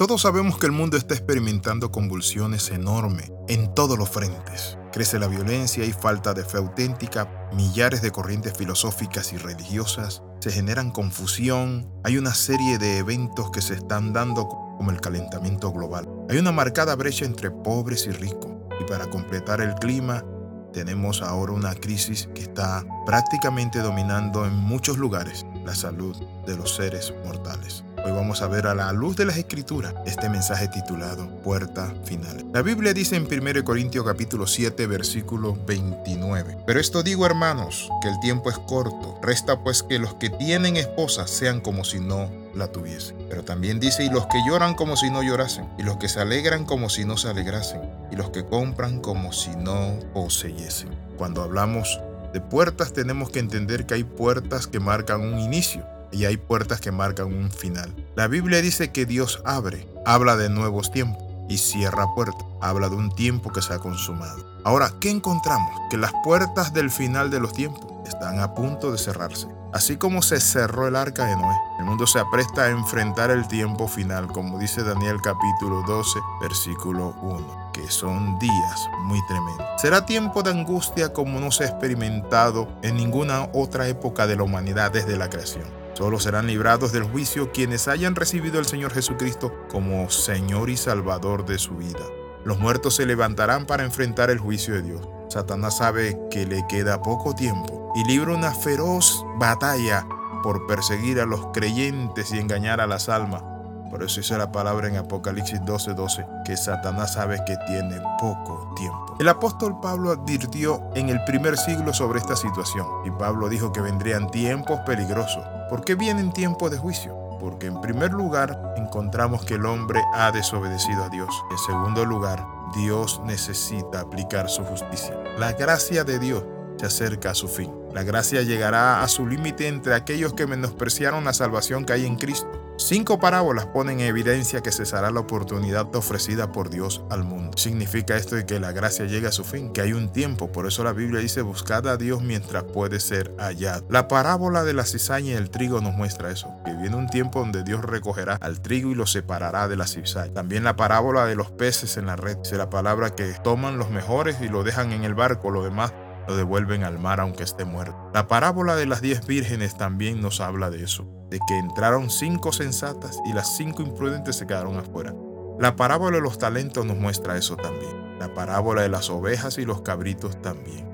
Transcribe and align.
Todos 0.00 0.22
sabemos 0.22 0.56
que 0.56 0.64
el 0.64 0.72
mundo 0.72 0.96
está 0.96 1.12
experimentando 1.12 1.92
convulsiones 1.92 2.70
enormes 2.70 3.30
en 3.48 3.74
todos 3.74 3.98
los 3.98 4.08
frentes. 4.08 4.78
Crece 4.94 5.18
la 5.18 5.26
violencia 5.26 5.84
y 5.84 5.92
falta 5.92 6.32
de 6.32 6.42
fe 6.42 6.56
auténtica, 6.56 7.50
millares 7.52 8.00
de 8.00 8.10
corrientes 8.10 8.56
filosóficas 8.56 9.34
y 9.34 9.36
religiosas, 9.36 10.22
se 10.40 10.52
generan 10.52 10.90
confusión, 10.90 11.92
hay 12.02 12.16
una 12.16 12.32
serie 12.32 12.78
de 12.78 12.96
eventos 12.96 13.50
que 13.50 13.60
se 13.60 13.74
están 13.74 14.14
dando 14.14 14.48
como 14.48 14.90
el 14.90 15.02
calentamiento 15.02 15.70
global. 15.70 16.08
Hay 16.30 16.38
una 16.38 16.50
marcada 16.50 16.96
brecha 16.96 17.26
entre 17.26 17.50
pobres 17.50 18.06
y 18.06 18.12
ricos 18.12 18.52
y 18.80 18.84
para 18.84 19.10
completar 19.10 19.60
el 19.60 19.74
clima 19.74 20.24
tenemos 20.72 21.20
ahora 21.20 21.52
una 21.52 21.74
crisis 21.74 22.26
que 22.34 22.40
está 22.40 22.86
prácticamente 23.04 23.80
dominando 23.80 24.46
en 24.46 24.54
muchos 24.54 24.96
lugares 24.96 25.44
la 25.62 25.74
salud 25.74 26.16
de 26.46 26.56
los 26.56 26.74
seres 26.76 27.12
mortales. 27.26 27.84
Hoy 28.02 28.12
vamos 28.12 28.40
a 28.40 28.46
ver 28.46 28.66
a 28.66 28.74
la 28.74 28.92
luz 28.92 29.16
de 29.16 29.26
las 29.26 29.36
escrituras 29.36 29.94
este 30.06 30.30
mensaje 30.30 30.68
titulado 30.68 31.28
Puerta 31.42 31.92
Final. 32.04 32.46
La 32.52 32.62
Biblia 32.62 32.94
dice 32.94 33.16
en 33.16 33.26
1 33.30 33.62
Corintios 33.62 34.06
capítulo 34.06 34.46
7 34.46 34.86
versículo 34.86 35.54
29. 35.66 36.58
Pero 36.66 36.80
esto 36.80 37.02
digo 37.02 37.26
hermanos, 37.26 37.90
que 38.00 38.08
el 38.08 38.18
tiempo 38.20 38.48
es 38.48 38.58
corto. 38.58 39.18
Resta 39.20 39.62
pues 39.62 39.82
que 39.82 39.98
los 39.98 40.14
que 40.14 40.30
tienen 40.30 40.76
esposa 40.76 41.26
sean 41.26 41.60
como 41.60 41.84
si 41.84 42.00
no 42.00 42.30
la 42.54 42.68
tuviesen. 42.68 43.16
Pero 43.28 43.44
también 43.44 43.80
dice, 43.80 44.04
y 44.04 44.08
los 44.08 44.26
que 44.26 44.42
lloran 44.46 44.74
como 44.74 44.96
si 44.96 45.10
no 45.10 45.22
llorasen, 45.22 45.68
y 45.78 45.82
los 45.82 45.98
que 45.98 46.08
se 46.08 46.20
alegran 46.20 46.64
como 46.64 46.88
si 46.88 47.04
no 47.04 47.18
se 47.18 47.28
alegrasen, 47.28 47.82
y 48.10 48.16
los 48.16 48.30
que 48.30 48.46
compran 48.46 49.00
como 49.00 49.32
si 49.32 49.50
no 49.56 49.98
poseyesen. 50.14 50.88
Cuando 51.18 51.42
hablamos 51.42 52.00
de 52.32 52.40
puertas 52.40 52.94
tenemos 52.94 53.28
que 53.30 53.40
entender 53.40 53.84
que 53.84 53.94
hay 53.94 54.04
puertas 54.04 54.66
que 54.66 54.80
marcan 54.80 55.20
un 55.20 55.38
inicio 55.38 55.84
y 56.12 56.24
hay 56.24 56.36
puertas 56.36 56.80
que 56.80 56.92
marcan 56.92 57.26
un 57.26 57.50
final. 57.50 57.94
La 58.16 58.26
Biblia 58.26 58.60
dice 58.60 58.90
que 58.90 59.06
Dios 59.06 59.42
abre, 59.44 59.86
habla 60.06 60.36
de 60.36 60.48
nuevos 60.48 60.90
tiempos 60.92 61.22
y 61.48 61.58
cierra 61.58 62.06
puertas, 62.14 62.46
habla 62.60 62.88
de 62.88 62.96
un 62.96 63.14
tiempo 63.14 63.52
que 63.52 63.62
se 63.62 63.74
ha 63.74 63.78
consumado. 63.78 64.44
Ahora, 64.64 64.92
¿qué 65.00 65.10
encontramos? 65.10 65.70
Que 65.90 65.96
las 65.96 66.12
puertas 66.22 66.72
del 66.72 66.90
final 66.90 67.30
de 67.30 67.40
los 67.40 67.52
tiempos 67.52 67.86
están 68.06 68.40
a 68.40 68.54
punto 68.54 68.92
de 68.92 68.98
cerrarse. 68.98 69.48
Así 69.72 69.96
como 69.96 70.20
se 70.20 70.40
cerró 70.40 70.88
el 70.88 70.96
arca 70.96 71.26
de 71.26 71.36
Noé, 71.36 71.56
el 71.78 71.84
mundo 71.84 72.06
se 72.06 72.18
apresta 72.18 72.64
a 72.64 72.70
enfrentar 72.70 73.30
el 73.30 73.46
tiempo 73.46 73.86
final, 73.86 74.26
como 74.26 74.58
dice 74.58 74.82
Daniel 74.82 75.18
capítulo 75.22 75.82
12, 75.86 76.18
versículo 76.40 77.14
1, 77.22 77.70
que 77.72 77.88
son 77.88 78.36
días 78.40 78.90
muy 79.04 79.24
tremendos. 79.28 79.64
Será 79.80 80.04
tiempo 80.04 80.42
de 80.42 80.50
angustia 80.50 81.12
como 81.12 81.38
no 81.38 81.52
se 81.52 81.64
ha 81.64 81.68
experimentado 81.68 82.68
en 82.82 82.96
ninguna 82.96 83.48
otra 83.54 83.86
época 83.86 84.26
de 84.26 84.36
la 84.36 84.42
humanidad 84.42 84.90
desde 84.90 85.16
la 85.16 85.30
creación. 85.30 85.79
Solo 86.00 86.18
serán 86.18 86.46
librados 86.46 86.92
del 86.92 87.02
juicio 87.02 87.52
quienes 87.52 87.86
hayan 87.86 88.14
recibido 88.14 88.58
al 88.58 88.64
Señor 88.64 88.90
Jesucristo 88.90 89.52
como 89.68 90.08
Señor 90.08 90.70
y 90.70 90.78
Salvador 90.78 91.44
de 91.44 91.58
su 91.58 91.76
vida. 91.76 92.00
Los 92.42 92.58
muertos 92.58 92.96
se 92.96 93.04
levantarán 93.04 93.66
para 93.66 93.84
enfrentar 93.84 94.30
el 94.30 94.38
juicio 94.38 94.72
de 94.72 94.80
Dios. 94.80 95.06
Satanás 95.28 95.76
sabe 95.76 96.18
que 96.30 96.46
le 96.46 96.66
queda 96.70 97.02
poco 97.02 97.34
tiempo 97.34 97.92
y 97.94 98.04
libra 98.04 98.32
una 98.32 98.54
feroz 98.54 99.26
batalla 99.38 100.06
por 100.42 100.66
perseguir 100.66 101.20
a 101.20 101.26
los 101.26 101.48
creyentes 101.52 102.32
y 102.32 102.38
engañar 102.38 102.80
a 102.80 102.86
las 102.86 103.10
almas. 103.10 103.42
Por 103.90 104.02
eso 104.02 104.22
dice 104.22 104.38
la 104.38 104.50
palabra 104.50 104.88
en 104.88 104.96
Apocalipsis 104.96 105.60
12:12, 105.66 106.26
que 106.46 106.56
Satanás 106.56 107.12
sabe 107.12 107.42
que 107.44 107.58
tiene 107.66 108.00
poco 108.18 108.72
tiempo. 108.74 109.16
El 109.20 109.28
apóstol 109.28 109.78
Pablo 109.82 110.12
advirtió 110.12 110.80
en 110.94 111.10
el 111.10 111.22
primer 111.24 111.58
siglo 111.58 111.92
sobre 111.92 112.20
esta 112.20 112.36
situación 112.36 112.86
y 113.04 113.10
Pablo 113.10 113.50
dijo 113.50 113.70
que 113.70 113.82
vendrían 113.82 114.30
tiempos 114.30 114.80
peligrosos 114.86 115.44
¿Por 115.70 115.84
qué 115.84 115.94
vienen 115.94 116.32
tiempos 116.32 116.68
de 116.72 116.78
juicio? 116.78 117.14
Porque 117.38 117.68
en 117.68 117.80
primer 117.80 118.10
lugar 118.10 118.74
encontramos 118.76 119.44
que 119.44 119.54
el 119.54 119.64
hombre 119.66 120.02
ha 120.12 120.32
desobedecido 120.32 121.04
a 121.04 121.08
Dios. 121.08 121.30
En 121.48 121.58
segundo 121.58 122.04
lugar, 122.04 122.44
Dios 122.74 123.20
necesita 123.24 124.00
aplicar 124.00 124.50
su 124.50 124.64
justicia. 124.64 125.16
La 125.38 125.52
gracia 125.52 126.02
de 126.02 126.18
Dios 126.18 126.44
se 126.76 126.86
acerca 126.86 127.30
a 127.30 127.34
su 127.34 127.46
fin. 127.46 127.72
La 127.94 128.02
gracia 128.02 128.42
llegará 128.42 129.02
a 129.02 129.06
su 129.06 129.28
límite 129.28 129.68
entre 129.68 129.94
aquellos 129.94 130.32
que 130.32 130.48
menospreciaron 130.48 131.24
la 131.24 131.32
salvación 131.32 131.84
que 131.84 131.92
hay 131.92 132.04
en 132.04 132.16
Cristo 132.16 132.59
Cinco 132.82 133.20
parábolas 133.20 133.66
ponen 133.66 134.00
en 134.00 134.06
evidencia 134.06 134.62
que 134.62 134.72
cesará 134.72 135.10
la 135.10 135.20
oportunidad 135.20 135.94
ofrecida 135.94 136.50
por 136.50 136.70
Dios 136.70 137.04
al 137.10 137.24
mundo. 137.24 137.58
Significa 137.58 138.16
esto 138.16 138.36
de 138.36 138.46
que 138.46 138.58
la 138.58 138.72
gracia 138.72 139.04
llega 139.04 139.28
a 139.28 139.32
su 139.32 139.44
fin, 139.44 139.70
que 139.70 139.82
hay 139.82 139.92
un 139.92 140.10
tiempo. 140.10 140.50
Por 140.50 140.66
eso 140.66 140.82
la 140.82 140.94
Biblia 140.94 141.20
dice, 141.20 141.42
buscad 141.42 141.86
a 141.88 141.98
Dios 141.98 142.22
mientras 142.22 142.64
puede 142.64 142.98
ser 142.98 143.34
hallado. 143.38 143.84
La 143.90 144.08
parábola 144.08 144.64
de 144.64 144.72
la 144.72 144.86
cizaña 144.86 145.32
y 145.32 145.34
el 145.34 145.50
trigo 145.50 145.82
nos 145.82 145.92
muestra 145.92 146.30
eso, 146.30 146.48
que 146.64 146.72
viene 146.72 146.96
un 146.96 147.10
tiempo 147.10 147.40
donde 147.40 147.64
Dios 147.64 147.84
recogerá 147.84 148.38
al 148.40 148.62
trigo 148.62 148.90
y 148.90 148.94
lo 148.94 149.06
separará 149.06 149.68
de 149.68 149.76
la 149.76 149.86
cizaña. 149.86 150.32
También 150.32 150.64
la 150.64 150.76
parábola 150.76 151.26
de 151.26 151.36
los 151.36 151.50
peces 151.50 151.98
en 151.98 152.06
la 152.06 152.16
red. 152.16 152.38
Dice 152.38 152.56
la 152.56 152.70
palabra 152.70 153.14
que 153.14 153.34
toman 153.44 153.76
los 153.76 153.90
mejores 153.90 154.40
y 154.40 154.48
lo 154.48 154.64
dejan 154.64 154.92
en 154.92 155.04
el 155.04 155.14
barco, 155.14 155.50
lo 155.50 155.62
demás 155.62 155.92
lo 156.30 156.36
devuelven 156.36 156.84
al 156.84 157.00
mar 157.00 157.18
aunque 157.18 157.42
esté 157.42 157.64
muerto. 157.64 157.96
La 158.14 158.28
parábola 158.28 158.76
de 158.76 158.86
las 158.86 159.02
diez 159.02 159.26
vírgenes 159.26 159.76
también 159.76 160.20
nos 160.20 160.40
habla 160.40 160.70
de 160.70 160.84
eso 160.84 161.04
de 161.28 161.40
que 161.48 161.58
entraron 161.58 162.08
cinco 162.08 162.52
sensatas 162.52 163.18
y 163.26 163.32
las 163.32 163.56
cinco 163.56 163.82
imprudentes 163.82 164.36
se 164.36 164.46
quedaron 164.46 164.76
afuera. 164.76 165.12
La 165.58 165.74
parábola 165.74 166.16
de 166.16 166.22
los 166.22 166.38
talentos 166.38 166.86
nos 166.86 166.96
muestra 166.96 167.36
eso 167.36 167.56
también. 167.56 168.18
La 168.20 168.32
parábola 168.32 168.82
de 168.82 168.88
las 168.88 169.10
ovejas 169.10 169.58
y 169.58 169.64
los 169.64 169.82
cabritos 169.82 170.40
también. 170.40 170.88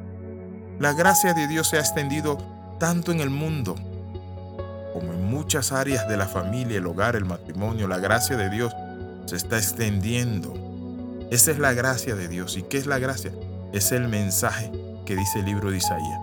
La 0.78 0.94
gracia 0.94 1.34
de 1.34 1.46
Dios 1.48 1.68
se 1.68 1.76
ha 1.76 1.80
extendido 1.80 2.38
tanto 2.78 3.12
en 3.12 3.20
el 3.20 3.30
mundo 3.30 3.74
como 4.94 5.12
en 5.12 5.26
muchas 5.26 5.70
áreas 5.72 6.08
de 6.08 6.16
la 6.16 6.26
familia, 6.26 6.78
el 6.78 6.86
hogar, 6.86 7.14
el 7.14 7.26
matrimonio. 7.26 7.88
La 7.88 7.98
gracia 7.98 8.36
de 8.38 8.48
Dios 8.48 8.74
se 9.26 9.36
está 9.36 9.58
extendiendo. 9.58 10.54
Esa 11.30 11.50
es 11.50 11.58
la 11.58 11.74
gracia 11.74 12.14
de 12.14 12.28
Dios. 12.28 12.56
¿Y 12.56 12.62
qué 12.62 12.78
es 12.78 12.86
la 12.86 12.98
gracia? 12.98 13.32
Es 13.74 13.92
el 13.92 14.08
mensaje 14.08 14.70
que 15.06 15.16
dice 15.16 15.38
el 15.38 15.46
libro 15.46 15.70
de 15.70 15.78
Isaías. 15.78 16.20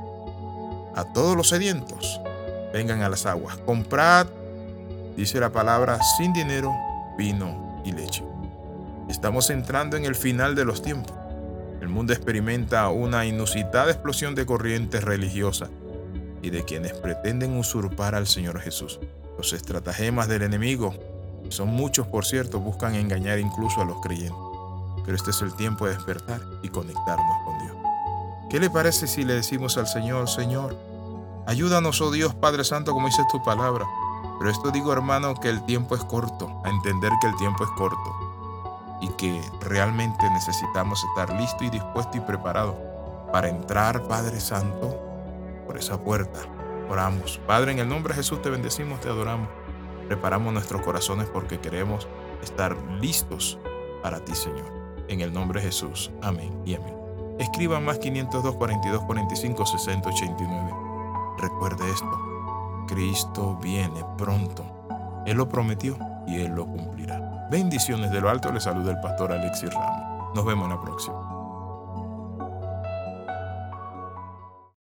A 0.96 1.06
todos 1.06 1.36
los 1.36 1.50
sedientos, 1.50 2.22
vengan 2.72 3.02
a 3.02 3.10
las 3.10 3.26
aguas. 3.26 3.58
Comprad, 3.58 4.28
dice 5.18 5.40
la 5.40 5.52
palabra, 5.52 6.00
sin 6.18 6.34
dinero, 6.34 6.72
vino 7.18 7.82
y 7.84 7.92
leche. 7.92 8.24
Estamos 9.10 9.50
entrando 9.50 9.98
en 9.98 10.06
el 10.06 10.14
final 10.14 10.54
de 10.54 10.66
los 10.66 10.84
tiempos. 10.84 11.14
El 11.82 11.90
mundo 11.90 12.14
experimenta 12.14 12.88
una 12.90 13.26
inusitada 13.26 13.92
explosión 13.92 14.36
de 14.36 14.46
corrientes 14.46 15.04
religiosas 15.04 15.70
y 16.42 16.50
de 16.50 16.64
quienes 16.64 16.94
pretenden 16.94 17.58
usurpar 17.58 18.16
al 18.16 18.28
Señor 18.28 18.60
Jesús. 18.60 19.00
Los 19.38 19.54
estratagemas 19.54 20.28
del 20.28 20.44
enemigo, 20.44 20.94
son 21.50 21.70
muchos 21.70 22.08
por 22.08 22.26
cierto, 22.26 22.60
buscan 22.60 22.96
engañar 22.96 23.40
incluso 23.40 23.82
a 23.82 23.86
los 23.86 24.00
creyentes. 24.02 24.38
Pero 25.06 25.18
este 25.18 25.32
es 25.32 25.42
el 25.42 25.54
tiempo 25.56 25.86
de 25.86 25.96
despertar 25.96 26.40
y 26.62 26.70
conectarnos 26.70 27.38
con 27.46 27.60
Dios. 27.60 27.73
¿Qué 28.54 28.60
le 28.60 28.70
parece 28.70 29.08
si 29.08 29.24
le 29.24 29.34
decimos 29.34 29.80
al 29.80 29.88
Señor, 29.88 30.30
Señor, 30.30 30.78
Ayúdanos, 31.48 32.00
oh 32.02 32.12
Dios 32.12 32.36
Padre 32.36 32.64
Santo, 32.64 32.94
como 32.94 33.08
dice 33.08 33.24
tu 33.32 33.44
palabra. 33.44 33.84
Pero 34.38 34.52
esto 34.52 34.70
digo, 34.70 34.94
hermano, 34.94 35.34
que 35.34 35.50
el 35.50 35.66
tiempo 35.66 35.96
es 35.96 36.04
corto, 36.04 36.62
a 36.64 36.70
entender 36.70 37.12
que 37.20 37.26
el 37.26 37.36
tiempo 37.38 37.64
es 37.64 37.72
corto 37.72 39.00
y 39.02 39.08
que 39.14 39.42
realmente 39.60 40.30
necesitamos 40.30 41.04
estar 41.04 41.36
listo 41.36 41.64
y 41.64 41.72
dispuesto 41.72 42.16
y 42.16 42.20
preparado 42.20 42.78
para 43.32 43.50
entrar, 43.50 44.04
Padre 44.04 44.40
Santo, 44.40 45.02
por 45.66 45.76
esa 45.76 45.98
puerta. 45.98 46.42
Oramos. 46.92 47.42
Padre, 47.48 47.72
en 47.72 47.80
el 47.80 47.90
nombre 47.90 48.14
de 48.14 48.18
Jesús 48.18 48.40
te 48.44 48.52
bendecimos, 48.52 49.02
te 49.02 49.10
adoramos. 49.10 49.50
Preparamos 50.08 50.54
nuestros 50.54 50.84
corazones 50.84 51.28
porque 51.28 51.60
queremos 51.60 52.08
estar 52.44 52.78
listos 53.02 53.58
para 54.04 54.24
ti, 54.24 54.36
Señor. 54.36 54.72
En 55.08 55.22
el 55.22 55.34
nombre 55.34 55.60
de 55.60 55.66
Jesús. 55.66 56.12
Amén 56.22 56.62
y 56.68 56.76
amén. 56.76 57.03
Escriba 57.40 57.80
más 57.80 58.00
502 58.00 58.56
42 58.56 59.04
45 59.04 59.66
60 59.66 60.10
89. 60.10 60.72
Recuerde 61.38 61.90
esto, 61.92 62.86
Cristo 62.88 63.58
viene 63.62 64.02
pronto. 64.18 64.64
Él 65.26 65.38
lo 65.38 65.50
prometió 65.50 65.98
y 66.28 66.42
Él 66.42 66.54
lo 66.54 66.66
cumplirá. 66.66 67.48
Bendiciones 67.50 68.12
de 68.12 68.22
lo 68.22 68.30
alto, 68.30 68.52
le 68.52 68.60
saluda 68.60 68.92
el 68.92 69.00
pastor 69.00 69.32
Alexis 69.32 69.74
Ramos. 69.74 70.36
Nos 70.36 70.46
vemos 70.46 70.66
en 70.66 70.76
la 70.76 70.82
próxima. 70.82 71.33